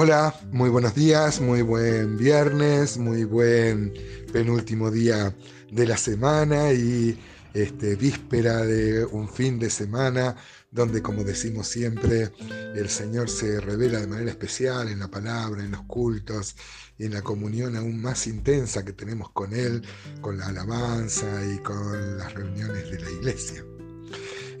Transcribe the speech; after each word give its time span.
Hola, 0.00 0.32
muy 0.52 0.70
buenos 0.70 0.94
días, 0.94 1.40
muy 1.40 1.60
buen 1.62 2.16
viernes, 2.16 2.98
muy 2.98 3.24
buen 3.24 3.92
penúltimo 4.32 4.92
día 4.92 5.34
de 5.72 5.86
la 5.88 5.96
semana 5.96 6.72
y 6.72 7.18
este, 7.52 7.96
víspera 7.96 8.58
de 8.58 9.04
un 9.04 9.28
fin 9.28 9.58
de 9.58 9.68
semana 9.68 10.36
donde, 10.70 11.02
como 11.02 11.24
decimos 11.24 11.66
siempre, 11.66 12.30
el 12.76 12.88
Señor 12.88 13.28
se 13.28 13.60
revela 13.60 13.98
de 13.98 14.06
manera 14.06 14.30
especial 14.30 14.86
en 14.86 15.00
la 15.00 15.08
palabra, 15.08 15.64
en 15.64 15.72
los 15.72 15.82
cultos 15.82 16.54
y 16.96 17.06
en 17.06 17.14
la 17.14 17.22
comunión 17.22 17.74
aún 17.74 18.00
más 18.00 18.28
intensa 18.28 18.84
que 18.84 18.92
tenemos 18.92 19.30
con 19.32 19.52
Él, 19.52 19.82
con 20.20 20.38
la 20.38 20.46
alabanza 20.46 21.26
y 21.44 21.58
con 21.58 22.18
las 22.18 22.32
reuniones 22.34 22.88
de 22.88 23.00
la 23.00 23.10
iglesia. 23.10 23.64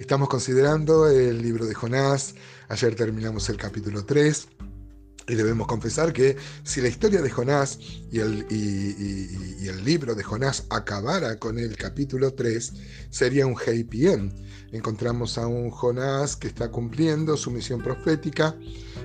Estamos 0.00 0.28
considerando 0.28 1.08
el 1.08 1.40
libro 1.40 1.64
de 1.64 1.74
Jonás, 1.74 2.34
ayer 2.68 2.96
terminamos 2.96 3.48
el 3.48 3.56
capítulo 3.56 4.04
3 4.04 4.48
y 5.28 5.34
debemos 5.34 5.66
confesar 5.66 6.12
que 6.12 6.36
si 6.64 6.80
la 6.80 6.88
historia 6.88 7.20
de 7.20 7.30
Jonás 7.30 7.78
y 8.10 8.18
el, 8.18 9.84
libro 9.84 10.14
de 10.14 10.22
Jonás 10.22 10.64
acabara 10.70 11.38
con 11.38 11.58
el 11.58 11.76
capítulo 11.76 12.32
3, 12.34 12.72
sería 13.10 13.46
un 13.46 13.54
happy 13.54 14.08
end. 14.08 14.32
Encontramos 14.72 15.38
a 15.38 15.46
un 15.46 15.70
Jonás 15.70 16.36
que 16.36 16.48
está 16.48 16.70
cumpliendo 16.70 17.36
su 17.36 17.50
misión 17.50 17.82
profética 17.82 18.56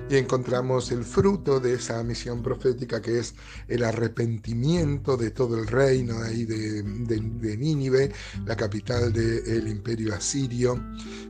y 0.08 0.16
encontramos 0.16 0.92
el 0.92 1.04
fruto 1.04 1.60
de 1.60 1.74
esa 1.74 2.02
misión 2.02 2.42
profética 2.42 3.00
que 3.00 3.18
es 3.18 3.34
el 3.68 3.84
arrepentimiento 3.84 5.16
de 5.16 5.30
todo 5.30 5.58
el 5.58 5.66
reino 5.66 6.22
ahí 6.22 6.44
de, 6.44 6.82
de, 6.82 7.56
Nínive, 7.56 8.12
la 8.44 8.56
capital 8.56 9.12
del 9.12 9.66
imperio 9.68 10.14
asirio. 10.14 10.78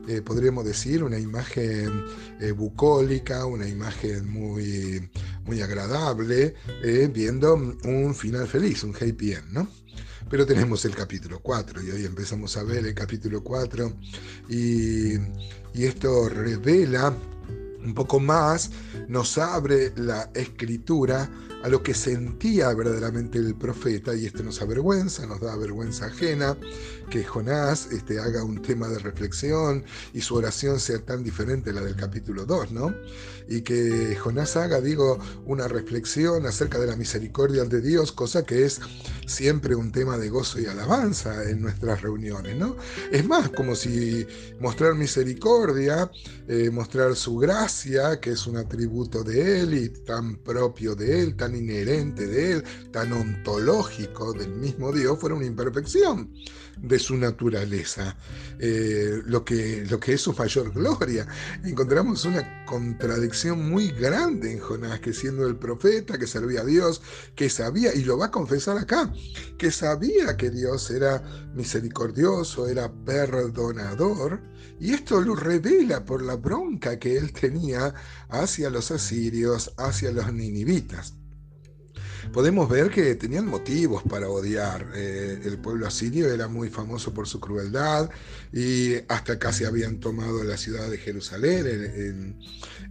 Eh, 0.07 0.21
podríamos 0.21 0.65
decir 0.65 1.03
una 1.03 1.17
imagen 1.17 2.05
eh, 2.39 2.51
bucólica, 2.51 3.45
una 3.45 3.67
imagen 3.67 4.27
muy, 4.29 5.09
muy 5.45 5.61
agradable, 5.61 6.55
eh, 6.83 7.09
viendo 7.11 7.55
un 7.55 8.13
final 8.13 8.47
feliz, 8.47 8.83
un 8.83 8.95
happy 8.95 9.33
end, 9.33 9.51
¿no? 9.51 9.67
Pero 10.29 10.45
tenemos 10.45 10.83
el 10.85 10.95
capítulo 10.95 11.39
4 11.39 11.83
y 11.83 11.91
hoy 11.91 12.05
empezamos 12.05 12.57
a 12.57 12.63
ver 12.63 12.85
el 12.85 12.95
capítulo 12.95 13.43
4 13.43 13.93
y, 14.49 15.13
y 15.13 15.85
esto 15.85 16.27
revela 16.29 17.15
un 17.85 17.93
poco 17.93 18.19
más, 18.19 18.71
nos 19.07 19.37
abre 19.37 19.93
la 19.95 20.29
escritura 20.33 21.29
a 21.63 21.69
lo 21.69 21.81
que 21.81 21.95
sentía 21.95 22.71
verdaderamente 22.75 23.39
el 23.39 23.55
profeta 23.55 24.13
y 24.13 24.27
esto 24.27 24.43
nos 24.43 24.61
avergüenza, 24.61 25.25
nos 25.25 25.41
da 25.41 25.55
vergüenza 25.55 26.05
ajena, 26.05 26.55
que 27.09 27.23
Jonás 27.23 27.87
este, 27.91 28.19
haga 28.19 28.43
un 28.43 28.61
tema 28.61 28.87
de 28.87 28.99
reflexión 28.99 29.83
y 30.13 30.21
su 30.21 30.35
oración 30.35 30.79
sea 30.79 30.99
tan 30.99 31.23
diferente 31.23 31.71
a 31.71 31.73
la 31.73 31.81
del 31.81 31.95
capítulo 31.95 32.45
2, 32.45 32.71
¿no? 32.71 32.93
Y 33.47 33.61
que 33.61 34.15
Jonás 34.15 34.55
haga, 34.57 34.79
digo, 34.79 35.17
una 35.45 35.67
reflexión 35.67 36.45
acerca 36.45 36.79
de 36.79 36.87
la 36.87 36.95
misericordia 36.95 37.63
de 37.63 37.81
Dios, 37.81 38.11
cosa 38.11 38.43
que 38.43 38.65
es 38.65 38.79
siempre 39.25 39.75
un 39.75 39.91
tema 39.91 40.17
de 40.17 40.29
gozo 40.29 40.59
y 40.59 40.67
alabanza 40.67 41.49
en 41.49 41.61
nuestras 41.61 42.01
reuniones, 42.03 42.55
¿no? 42.57 42.75
Es 43.11 43.25
más, 43.25 43.49
como 43.49 43.75
si 43.75 44.27
mostrar 44.59 44.93
misericordia, 44.93 46.11
eh, 46.47 46.69
mostrar 46.71 47.15
su 47.15 47.37
gracia, 47.37 47.74
que 48.21 48.31
es 48.31 48.47
un 48.47 48.55
atributo 48.57 49.23
de 49.23 49.61
Él 49.61 49.73
y 49.73 49.89
tan 49.89 50.37
propio 50.37 50.95
de 50.95 51.21
Él, 51.21 51.35
tan 51.35 51.55
inherente 51.55 52.25
de 52.25 52.53
Él, 52.53 52.63
tan 52.91 53.11
ontológico 53.11 54.31
del 54.33 54.51
mismo 54.51 54.93
Dios, 54.93 55.19
fuera 55.19 55.35
una 55.35 55.45
imperfección 55.45 56.31
de 56.77 56.99
su 56.99 57.17
naturaleza, 57.17 58.17
eh, 58.59 59.21
lo, 59.25 59.43
que, 59.43 59.85
lo 59.89 59.99
que 59.99 60.13
es 60.13 60.21
su 60.21 60.33
mayor 60.33 60.71
gloria. 60.71 61.27
Encontramos 61.63 62.25
una 62.25 62.65
contradicción 62.65 63.69
muy 63.69 63.91
grande 63.91 64.53
en 64.53 64.59
Jonás, 64.59 65.01
que 65.01 65.13
siendo 65.13 65.45
el 65.45 65.57
profeta, 65.57 66.17
que 66.17 66.27
servía 66.27 66.61
a 66.61 66.65
Dios, 66.65 67.01
que 67.35 67.49
sabía, 67.49 67.93
y 67.93 68.03
lo 68.03 68.17
va 68.17 68.27
a 68.27 68.31
confesar 68.31 68.77
acá, 68.77 69.13
que 69.57 69.69
sabía 69.69 70.37
que 70.37 70.49
Dios 70.49 70.89
era 70.91 71.21
misericordioso, 71.53 72.67
era 72.67 72.91
perdonador, 72.91 74.41
y 74.79 74.93
esto 74.93 75.21
lo 75.21 75.35
revela 75.35 76.03
por 76.03 76.21
la 76.21 76.35
bronca 76.35 76.99
que 76.99 77.17
él 77.17 77.31
tenía 77.31 77.64
hacia 78.29 78.69
los 78.69 78.91
asirios, 78.91 79.73
hacia 79.77 80.11
los 80.11 80.31
ninivitas 80.33 81.13
podemos 82.31 82.69
ver 82.69 82.89
que 82.89 83.15
tenían 83.15 83.47
motivos 83.47 84.03
para 84.03 84.29
odiar. 84.29 84.91
Eh, 84.95 85.41
el 85.43 85.57
pueblo 85.57 85.87
asirio 85.87 86.31
era 86.31 86.47
muy 86.47 86.69
famoso 86.69 87.13
por 87.13 87.27
su 87.27 87.39
crueldad 87.39 88.09
y 88.51 88.95
hasta 89.07 89.39
casi 89.39 89.65
habían 89.65 89.99
tomado 89.99 90.43
la 90.43 90.57
ciudad 90.57 90.89
de 90.89 90.97
Jerusalén 90.97 92.37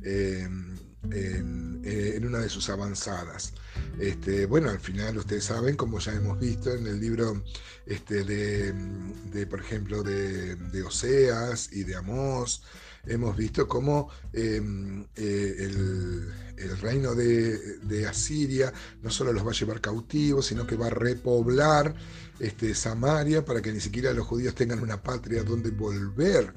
en, 0.03 0.74
una 1.05 2.39
de 2.39 2.49
sus 2.49 2.69
avanzadas. 2.69 3.53
Este, 3.99 4.47
bueno, 4.47 4.71
al 4.71 4.81
final 4.81 5.19
ustedes 5.19 5.45
saben, 5.45 5.77
como 5.77 5.99
ya 5.99 6.13
hemos 6.13 6.39
visto 6.41 6.73
en 6.73 6.87
el 6.87 7.01
libro 7.01 7.43
este, 7.87 8.25
de, 8.25 9.47
por 9.47 9.61
ejemplo, 9.61 10.03
de, 10.03 10.57
de 10.57 10.83
Oseas 10.83 11.73
y 11.73 11.85
de 11.85 11.97
Amós, 11.97 12.63
hemos 13.07 13.37
visto 13.37 13.69
cómo 13.69 14.09
em, 14.33 15.05
eh, 15.17 15.57
el, 15.59 16.33
reino 16.81 17.15
de, 17.15 18.07
Asiria 18.09 18.73
no 19.03 19.11
solo 19.11 19.33
los 19.33 19.47
va 19.47 19.51
a 19.51 19.55
llevar 19.55 19.81
cautivos, 19.81 20.47
sino 20.47 20.67
que 20.67 20.77
va 20.77 20.87
a 20.87 20.91
repoblar 20.91 21.95
este, 22.39 22.75
Samaria 22.75 23.45
para 23.45 23.63
que 23.63 23.73
ni 23.73 23.81
siquiera 23.81 24.13
los 24.13 24.27
judíos 24.27 24.55
tengan 24.55 24.81
una 24.81 25.03
patria 25.03 25.43
donde 25.43 25.71
volver. 25.71 26.53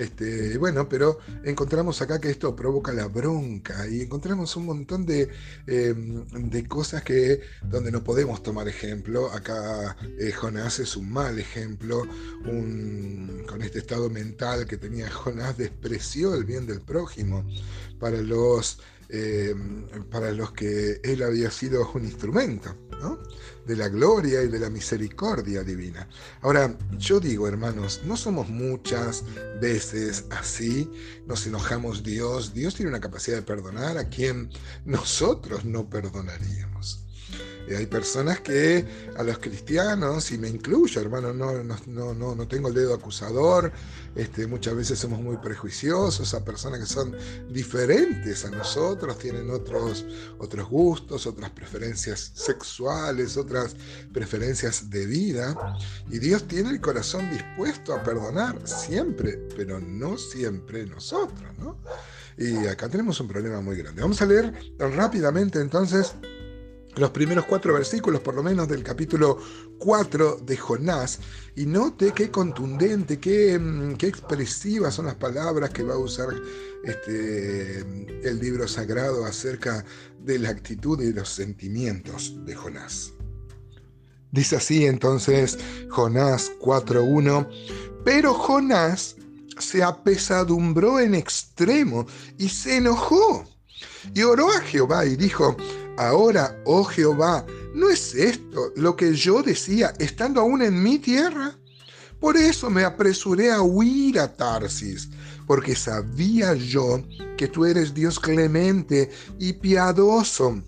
Este, 0.00 0.56
bueno, 0.56 0.88
pero 0.88 1.18
encontramos 1.44 2.00
acá 2.00 2.18
que 2.18 2.30
esto 2.30 2.56
provoca 2.56 2.90
la 2.90 3.06
bronca 3.06 3.86
y 3.86 4.00
encontramos 4.00 4.56
un 4.56 4.64
montón 4.64 5.04
de, 5.04 5.28
em, 5.66 6.24
cosas 6.68 7.02
que 7.02 7.42
donde 7.62 7.92
no 7.92 8.02
podemos 8.02 8.42
tomar 8.42 8.66
ejemplo. 8.66 9.30
Acá 9.30 9.98
eh, 10.18 10.32
Jonás 10.32 10.78
es 10.78 10.96
un 10.96 11.10
mal 11.12 11.38
ejemplo, 11.38 12.06
con 12.42 13.60
este 13.60 13.80
estado 13.80 14.08
mental 14.08 14.66
que 14.66 14.78
tenía 14.78 15.10
Jonás, 15.10 15.58
despreció 15.58 16.34
el 16.34 16.44
bien 16.44 16.66
del 16.66 16.80
prójimo 16.80 17.44
para 17.98 18.22
los 18.22 18.78
eh, 19.12 19.54
para 20.10 20.32
los 20.32 20.52
que 20.52 21.00
él 21.02 21.22
había 21.22 21.50
sido 21.50 21.90
un 21.94 22.04
instrumento 22.04 22.74
de 23.66 23.76
la 23.76 23.88
gloria 23.88 24.42
y 24.42 24.48
de 24.48 24.58
la 24.58 24.68
misericordia 24.68 25.62
divina. 25.62 26.08
Ahora, 26.42 26.76
yo 26.98 27.20
digo, 27.20 27.48
hermanos, 27.48 28.02
no 28.04 28.16
somos 28.16 28.48
muchas 28.48 29.24
veces 29.60 30.24
así, 30.30 30.90
nos 31.26 31.46
enojamos 31.46 32.02
Dios, 32.02 32.52
Dios 32.52 32.74
tiene 32.74 32.90
una 32.90 33.00
capacidad 33.00 33.36
de 33.36 33.42
perdonar 33.42 33.96
a 33.96 34.08
quien 34.08 34.50
nosotros 34.84 35.64
no 35.64 35.88
perdonaríamos 35.88 37.06
hay 37.76 37.86
personas 37.86 38.40
que 38.40 38.84
a 39.16 39.22
los 39.22 39.38
cristianos, 39.38 40.30
y 40.32 40.38
me 40.38 40.48
incluyo, 40.48 41.00
hermano, 41.00 41.32
no, 41.32 41.62
no, 41.62 42.14
no, 42.14 42.34
no 42.34 42.48
tengo 42.48 42.68
el 42.68 42.74
dedo 42.74 42.94
acusador, 42.94 43.72
este, 44.14 44.46
muchas 44.46 44.74
veces 44.74 44.98
somos 44.98 45.20
muy 45.20 45.36
prejuiciosos 45.36 46.34
a 46.34 46.44
personas 46.44 46.80
que 46.80 46.86
son 46.86 47.16
diferentes 47.50 48.44
a 48.44 48.50
nosotros, 48.50 49.18
tienen 49.18 49.50
otros, 49.50 50.04
otros 50.38 50.68
gustos, 50.68 51.26
otras 51.26 51.50
preferencias 51.50 52.32
sexuales, 52.34 53.36
otras 53.36 53.76
preferencias 54.12 54.90
de 54.90 55.06
vida, 55.06 55.56
y 56.10 56.18
Dios 56.18 56.48
tiene 56.48 56.70
el 56.70 56.80
corazón 56.80 57.30
dispuesto 57.30 57.94
a 57.94 58.02
perdonar 58.02 58.58
siempre, 58.66 59.38
pero 59.56 59.80
no 59.80 60.18
siempre 60.18 60.86
nosotros, 60.86 61.56
¿no? 61.58 61.76
Y 62.36 62.66
acá 62.66 62.88
tenemos 62.88 63.20
un 63.20 63.28
problema 63.28 63.60
muy 63.60 63.76
grande. 63.76 64.00
Vamos 64.00 64.22
a 64.22 64.26
leer 64.26 64.52
rápidamente 64.78 65.60
entonces 65.60 66.14
los 66.96 67.10
primeros 67.10 67.44
cuatro 67.46 67.74
versículos, 67.74 68.20
por 68.20 68.34
lo 68.34 68.42
menos 68.42 68.68
del 68.68 68.82
capítulo 68.82 69.38
4 69.78 70.40
de 70.44 70.56
Jonás, 70.56 71.20
y 71.56 71.66
note 71.66 72.12
qué 72.12 72.30
contundente, 72.30 73.18
qué, 73.18 73.58
mm, 73.58 73.96
qué 73.96 74.08
expresivas 74.08 74.94
son 74.94 75.06
las 75.06 75.14
palabras 75.14 75.70
que 75.70 75.82
va 75.82 75.94
a 75.94 75.98
usar 75.98 76.28
este, 76.84 77.78
el 77.78 78.38
libro 78.40 78.66
sagrado 78.66 79.24
acerca 79.24 79.84
de 80.18 80.38
la 80.38 80.50
actitud 80.50 81.00
y 81.00 81.12
los 81.12 81.28
sentimientos 81.28 82.34
de 82.44 82.54
Jonás. 82.54 83.12
Dice 84.32 84.56
así 84.56 84.86
entonces 84.86 85.58
Jonás 85.88 86.52
4.1, 86.60 87.48
pero 88.04 88.34
Jonás 88.34 89.16
se 89.58 89.82
apesadumbró 89.82 91.00
en 91.00 91.14
extremo 91.14 92.06
y 92.38 92.48
se 92.48 92.76
enojó 92.76 93.44
y 94.14 94.22
oró 94.22 94.50
a 94.50 94.60
Jehová 94.60 95.04
y 95.04 95.16
dijo, 95.16 95.56
Ahora, 96.00 96.58
oh 96.64 96.82
Jehová, 96.82 97.44
¿no 97.74 97.90
es 97.90 98.14
esto 98.14 98.72
lo 98.74 98.96
que 98.96 99.12
yo 99.12 99.42
decía 99.42 99.92
estando 99.98 100.40
aún 100.40 100.62
en 100.62 100.82
mi 100.82 100.98
tierra? 100.98 101.54
Por 102.18 102.38
eso 102.38 102.70
me 102.70 102.84
apresuré 102.84 103.52
a 103.52 103.60
huir 103.60 104.18
a 104.18 104.34
Tarsis, 104.34 105.10
porque 105.46 105.76
sabía 105.76 106.54
yo 106.54 107.04
que 107.36 107.48
tú 107.48 107.66
eres 107.66 107.92
Dios 107.92 108.18
clemente 108.18 109.10
y 109.38 109.52
piadoso, 109.52 110.62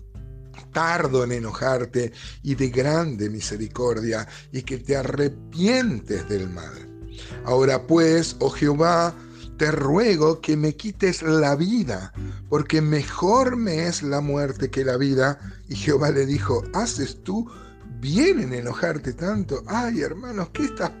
tardo 0.71 1.23
en 1.23 1.31
enojarte 1.31 2.13
y 2.43 2.53
de 2.53 2.69
grande 2.69 3.27
misericordia, 3.31 4.27
y 4.51 4.61
que 4.61 4.77
te 4.77 4.95
arrepientes 4.95 6.29
del 6.29 6.47
mal. 6.47 7.09
Ahora 7.43 7.87
pues, 7.87 8.35
oh 8.37 8.51
Jehová, 8.51 9.15
te 9.57 9.71
ruego 9.71 10.41
que 10.41 10.57
me 10.57 10.75
quites 10.75 11.21
la 11.21 11.55
vida, 11.55 12.13
porque 12.49 12.81
mejor 12.81 13.55
me 13.55 13.87
es 13.87 14.03
la 14.03 14.21
muerte 14.21 14.69
que 14.69 14.83
la 14.83 14.97
vida. 14.97 15.39
Y 15.69 15.75
Jehová 15.75 16.11
le 16.11 16.25
dijo, 16.25 16.63
¿haces 16.73 17.23
tú 17.23 17.49
bien 17.99 18.41
en 18.41 18.53
enojarte 18.53 19.13
tanto? 19.13 19.63
Ay, 19.67 20.01
hermanos, 20.01 20.49
que 20.49 20.65
estas 20.65 20.91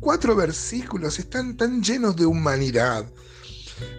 cuatro 0.00 0.34
versículos 0.36 1.18
están 1.18 1.56
tan 1.56 1.82
llenos 1.82 2.16
de 2.16 2.26
humanidad. 2.26 3.04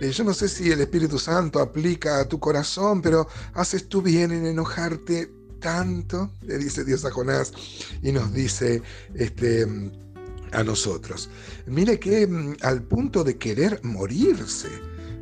Eh, 0.02 0.12
yo 0.12 0.24
no 0.24 0.34
sé 0.34 0.50
si 0.50 0.72
el 0.72 0.82
Espíritu 0.82 1.20
Santo 1.20 1.60
aplica 1.60 2.20
a 2.20 2.28
tu 2.28 2.40
corazón, 2.40 3.02
pero 3.02 3.28
haces 3.54 3.88
tú 3.88 4.02
bien 4.02 4.32
en 4.32 4.46
enojarte 4.46 5.32
tanto, 5.60 6.32
le 6.42 6.58
dice 6.58 6.86
Dios 6.86 7.06
a 7.06 7.12
Jonás 7.12 7.52
y 8.02 8.12
nos 8.12 8.34
dice 8.34 8.82
este, 9.14 9.68
a 10.52 10.64
nosotros. 10.64 11.30
Mire 11.66 12.00
que 12.00 12.28
mm, 12.28 12.58
al 12.62 12.84
punto 12.84 13.24
de 13.24 13.38
querer 13.38 13.80
morirse. 13.84 14.70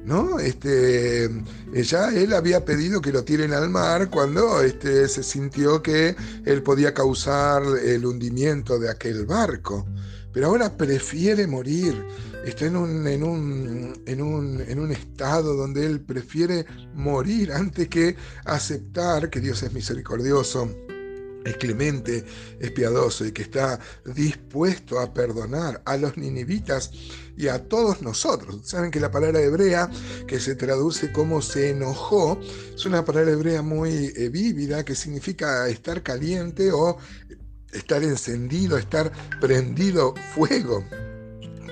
¿no? 0.05 0.39
Este, 0.39 1.25
eh, 1.25 1.83
ya 1.83 2.09
él 2.09 2.33
había 2.33 2.63
pedido 2.63 3.01
que 3.01 3.11
lo 3.11 3.25
tiren 3.25 3.53
al 3.53 3.69
mar 3.69 4.09
cuando 4.09 4.61
este, 4.61 5.07
se 5.09 5.21
sintió 5.21 5.83
que 5.83 6.15
él 6.45 6.63
podía 6.63 6.93
causar 6.93 7.61
el 7.83 8.05
hundimiento 8.05 8.79
de 8.79 8.89
aquel 8.89 9.25
barco. 9.25 9.85
Pero 10.31 10.47
ahora 10.47 10.77
prefiere 10.77 11.45
morir. 11.45 12.05
Está 12.45 12.67
en 12.67 12.77
un, 12.77 13.05
en 13.05 13.23
un, 13.23 14.01
en 14.05 14.21
un, 14.21 14.61
en 14.61 14.79
un 14.79 14.91
estado 14.93 15.55
donde 15.55 15.85
él 15.85 15.99
prefiere 15.99 16.65
morir 16.93 17.51
antes 17.51 17.89
que 17.89 18.15
aceptar 18.45 19.29
que 19.29 19.41
Dios 19.41 19.61
es 19.63 19.73
misericordioso 19.73 20.86
es 21.45 21.57
clemente, 21.57 22.25
es 22.59 22.71
piadoso 22.71 23.25
y 23.25 23.31
que 23.31 23.43
está 23.43 23.79
dispuesto 24.05 24.99
a 24.99 25.13
perdonar 25.13 25.81
a 25.85 25.97
los 25.97 26.17
ninivitas 26.17 26.91
y 27.37 27.47
a 27.47 27.67
todos 27.67 28.01
nosotros. 28.01 28.61
Saben 28.63 28.91
que 28.91 28.99
la 28.99 29.11
palabra 29.11 29.41
hebrea, 29.41 29.89
que 30.27 30.39
se 30.39 30.55
traduce 30.55 31.11
como 31.11 31.41
se 31.41 31.69
enojó, 31.69 32.39
es 32.75 32.85
una 32.85 33.05
palabra 33.05 33.31
hebrea 33.31 33.61
muy 33.61 34.11
eh, 34.15 34.29
vívida 34.29 34.83
que 34.83 34.95
significa 34.95 35.67
estar 35.69 36.01
caliente 36.03 36.71
o 36.71 36.97
estar 37.71 38.03
encendido, 38.03 38.77
estar 38.77 39.11
prendido 39.39 40.13
fuego. 40.33 40.83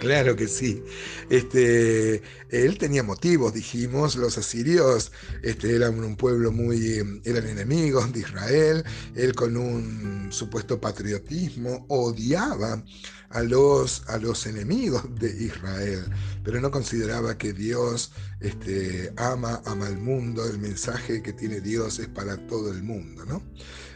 Claro 0.05 0.35
que 0.35 0.47
sí. 0.47 0.83
Este, 1.31 2.21
él 2.49 2.77
tenía 2.77 3.01
motivos, 3.01 3.55
dijimos, 3.55 4.15
los 4.15 4.37
asirios 4.37 5.11
este, 5.41 5.75
eran 5.75 5.97
un 6.03 6.15
pueblo 6.15 6.51
muy, 6.51 7.21
eran 7.23 7.47
enemigos 7.47 8.13
de 8.13 8.19
Israel, 8.19 8.83
él 9.15 9.33
con 9.33 9.57
un 9.57 10.27
supuesto 10.31 10.79
patriotismo 10.79 11.87
odiaba 11.89 12.83
a 13.29 13.41
los, 13.41 14.07
a 14.07 14.19
los 14.19 14.45
enemigos 14.45 15.03
de 15.15 15.43
Israel, 15.43 16.05
pero 16.43 16.61
no 16.61 16.69
consideraba 16.69 17.35
que 17.35 17.51
Dios 17.53 18.11
este, 18.41 19.11
ama, 19.17 19.63
ama 19.65 19.87
al 19.87 19.97
mundo, 19.97 20.47
el 20.47 20.59
mensaje 20.59 21.23
que 21.23 21.33
tiene 21.33 21.61
Dios 21.61 21.97
es 21.97 22.09
para 22.09 22.37
todo 22.45 22.71
el 22.71 22.83
mundo, 22.83 23.25
¿no? 23.25 23.41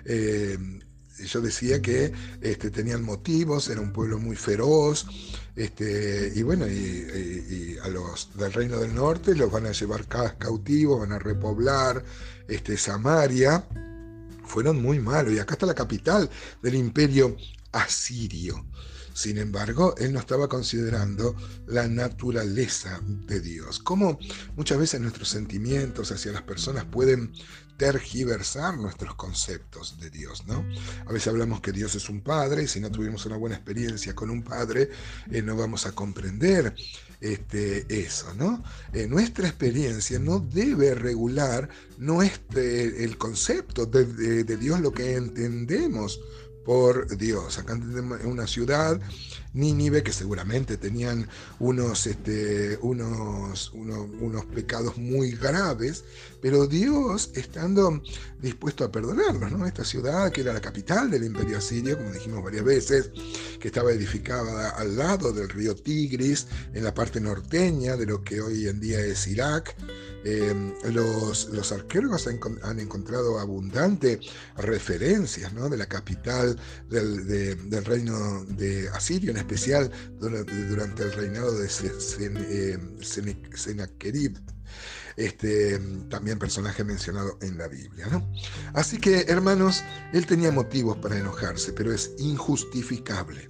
Eh, 0.05 0.57
yo 1.25 1.41
decía 1.41 1.81
que 1.81 2.11
este, 2.41 2.71
tenían 2.71 3.03
motivos, 3.03 3.69
era 3.69 3.81
un 3.81 3.91
pueblo 3.91 4.19
muy 4.19 4.35
feroz, 4.35 5.05
este, 5.55 6.31
y 6.35 6.41
bueno, 6.41 6.67
y, 6.67 7.77
a 7.83 7.87
los 7.87 8.29
del 8.35 8.53
Reino 8.53 8.77
del 8.77 8.93
Norte 8.93 9.35
los 9.35 9.51
van 9.51 9.65
a 9.65 9.71
llevar 9.71 10.07
cautivos, 10.37 10.99
van 10.99 11.13
a 11.13 11.19
repoblar 11.19 12.03
este, 12.47 12.77
Samaria, 12.77 13.65
fueron 14.45 14.81
muy 14.81 14.99
malos, 14.99 15.33
y 15.33 15.39
acá 15.39 15.53
está 15.53 15.65
la 15.65 15.75
capital 15.75 16.29
del 16.61 16.75
imperio 16.75 17.35
asirio. 17.71 18.65
Sin 19.13 19.37
embargo, 19.37 19.95
él 19.97 20.13
no 20.13 20.19
estaba 20.19 20.47
considerando 20.47 21.35
la 21.67 21.89
naturaleza 21.89 23.01
de 23.03 23.41
Dios. 23.41 23.79
Como 23.79 24.17
muchas 24.55 24.77
veces 24.77 25.01
nuestros 25.01 25.27
sentimientos 25.27 26.11
hacia 26.13 26.31
las 26.31 26.43
personas 26.43 26.85
pueden 26.85 27.33
tergiversar 27.79 28.77
nuestros 28.77 29.15
conceptos 29.15 29.97
de 30.01 30.09
Dios, 30.09 30.45
¿no? 30.45 30.65
A 31.07 31.13
veces 31.13 31.29
hablamos 31.29 31.61
que 31.61 31.71
Dios 31.71 31.95
es 31.95 32.09
un 32.09 32.19
padre 32.19 32.63
y 32.63 32.67
si 32.67 32.81
no 32.81 32.91
tuvimos 32.91 33.25
una 33.25 33.37
buena 33.37 33.55
experiencia 33.55 34.13
con 34.13 34.29
un 34.29 34.43
padre, 34.43 34.89
eh, 35.31 35.41
no 35.41 35.55
vamos 35.55 35.85
a 35.85 35.93
comprender 35.93 36.75
este, 37.21 37.85
eso, 37.87 38.33
¿no? 38.33 38.61
Eh, 38.91 39.07
nuestra 39.07 39.47
experiencia 39.47 40.19
no 40.19 40.39
debe 40.39 40.93
regular 40.93 41.69
nuestro, 41.97 42.61
el 42.61 43.17
concepto 43.17 43.85
de, 43.85 44.43
de 44.43 44.57
Dios, 44.57 44.81
lo 44.81 44.91
que 44.91 45.15
entendemos 45.15 46.19
por 46.69 47.17
Dios. 47.17 47.57
Acá 47.57 47.73
en 47.73 48.27
una 48.27 48.45
ciudad, 48.45 49.01
Nínive, 49.53 50.03
que 50.03 50.13
seguramente 50.13 50.77
tenían 50.77 51.27
unos, 51.57 52.05
este, 52.05 52.77
unos, 52.83 53.71
unos, 53.73 54.45
pecados 54.45 54.95
muy 54.95 55.31
graves, 55.31 56.03
pero 56.43 56.67
Dios 56.67 57.31
estando 57.33 58.03
dispuesto 58.39 58.83
a 58.83 58.91
perdonarlos, 58.91 59.51
¿no? 59.51 59.65
Esta 59.65 59.83
ciudad 59.83 60.31
que 60.31 60.41
era 60.41 60.53
la 60.53 60.61
capital 60.61 61.09
del 61.09 61.23
imperio 61.23 61.57
asirio, 61.57 61.97
como 61.97 62.11
dijimos 62.11 62.43
varias 62.43 62.63
veces, 62.63 63.09
que 63.59 63.67
estaba 63.67 63.91
edificada 63.91 64.69
al 64.69 64.97
lado 64.97 65.31
del 65.33 65.49
río 65.49 65.75
Tigris, 65.75 66.47
en 66.73 66.83
la 66.83 66.93
parte 66.93 67.19
norteña 67.19 67.95
de 67.95 68.05
lo 68.05 68.23
que 68.23 68.41
hoy 68.41 68.67
en 68.67 68.79
día 68.79 68.99
es 68.99 69.27
Irak, 69.27 69.75
eh, 70.23 70.53
los, 70.91 71.71
arqueólogos 71.71 72.27
han, 72.27 72.79
encontrado 72.79 73.39
abundante 73.39 74.19
referencias 74.57 75.53
de 75.53 75.77
la 75.77 75.85
capital 75.85 76.59
del, 76.89 77.85
reino 77.85 78.43
de 78.45 78.89
Asirio, 78.89 79.31
en 79.31 79.37
especial 79.37 79.89
durante, 80.19 81.03
el 81.03 81.13
reinado 81.13 81.57
de 81.57 81.67
eh, 81.67 82.77
Sennacherib. 83.55 84.39
Este, 85.15 85.79
también 86.09 86.39
personaje 86.39 86.83
mencionado 86.83 87.37
en 87.41 87.57
la 87.57 87.67
Biblia. 87.67 88.07
¿no? 88.07 88.31
Así 88.73 88.99
que, 88.99 89.25
hermanos, 89.27 89.83
él 90.13 90.25
tenía 90.25 90.51
motivos 90.51 90.97
para 90.97 91.17
enojarse, 91.17 91.73
pero 91.73 91.91
es 91.91 92.11
injustificable 92.17 93.49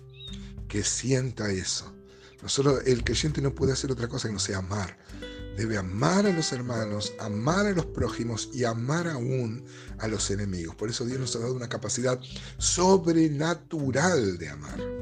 que 0.67 0.83
sienta 0.83 1.51
eso. 1.51 1.93
Nosotros, 2.41 2.81
el 2.85 3.03
creyente 3.03 3.41
no 3.41 3.53
puede 3.53 3.73
hacer 3.73 3.91
otra 3.91 4.07
cosa 4.07 4.27
que 4.27 4.33
no 4.33 4.39
sea 4.39 4.59
amar 4.59 4.97
debe 5.59 5.77
amar 5.77 6.25
a 6.25 6.31
los 6.31 6.53
hermanos, 6.53 7.13
amar 7.19 7.65
a 7.65 7.71
los 7.71 7.85
prójimos 7.87 8.49
y 8.53 8.63
amar 8.63 9.09
aún 9.09 9.65
a 9.97 10.07
los 10.07 10.31
enemigos. 10.31 10.73
Por 10.75 10.89
eso 10.89 11.05
Dios 11.05 11.19
nos 11.19 11.35
ha 11.35 11.39
dado 11.39 11.53
una 11.53 11.67
capacidad 11.67 12.17
sobrenatural 12.57 14.37
de 14.37 14.49
amar. 14.49 14.98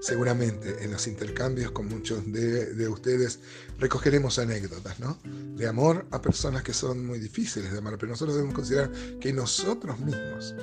Seguramente 0.00 0.82
en 0.82 0.92
los 0.92 1.06
intercambios 1.06 1.72
con 1.72 1.88
muchos 1.88 2.30
de, 2.32 2.88
ustedes 2.88 3.40
recogeremos 3.78 4.38
anécdotas, 4.38 4.98
¿no? 4.98 5.18
De 5.24 5.68
amor 5.68 6.06
a 6.10 6.22
personas 6.22 6.62
que 6.62 6.72
son 6.72 7.06
muy 7.06 7.18
difíciles 7.18 7.70
de 7.70 7.78
amar, 7.78 7.96
pero 7.98 8.10
nosotros 8.10 8.34
debemos 8.34 8.54
considerar 8.54 8.90
que 9.20 9.32
nosotros 9.32 9.98
mismos 10.00 10.54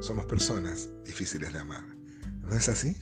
somos 0.00 0.26
personas 0.26 0.88
difíciles 1.04 1.52
de 1.52 1.58
amar. 1.58 1.84
¿No 2.42 2.54
es 2.56 2.68
así? 2.68 2.96